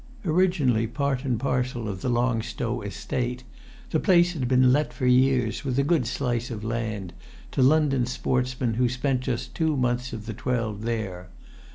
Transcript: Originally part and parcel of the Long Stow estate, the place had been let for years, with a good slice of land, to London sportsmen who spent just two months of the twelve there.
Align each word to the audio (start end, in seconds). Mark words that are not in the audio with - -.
Originally 0.25 0.87
part 0.87 1.23
and 1.25 1.39
parcel 1.39 1.87
of 1.87 2.01
the 2.01 2.09
Long 2.09 2.41
Stow 2.41 2.81
estate, 2.81 3.43
the 3.91 3.99
place 3.99 4.33
had 4.33 4.47
been 4.47 4.73
let 4.73 4.91
for 4.93 5.05
years, 5.05 5.63
with 5.63 5.77
a 5.77 5.83
good 5.83 6.07
slice 6.07 6.49
of 6.49 6.63
land, 6.63 7.13
to 7.51 7.61
London 7.61 8.07
sportsmen 8.07 8.73
who 8.73 8.89
spent 8.89 9.19
just 9.19 9.53
two 9.53 9.77
months 9.77 10.11
of 10.11 10.25
the 10.25 10.33
twelve 10.33 10.81
there. 10.81 11.29